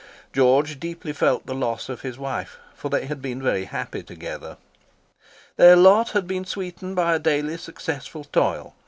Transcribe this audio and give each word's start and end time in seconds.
George 0.33 0.79
deeply 0.79 1.13
felt 1.13 1.45
the 1.45 1.53
loss 1.53 1.87
of 1.87 2.01
his 2.01 2.17
wife, 2.17 2.57
for 2.73 2.89
they 2.89 3.05
had 3.05 3.21
been 3.21 3.39
very 3.39 3.65
happy 3.65 4.01
together. 4.01 4.57
Their 5.57 5.75
lot 5.75 6.09
had 6.13 6.25
been 6.25 6.43
sweetened 6.43 6.95
by 6.95 7.19
daily 7.19 7.55
successful 7.57 8.23
toil. 8.23 8.73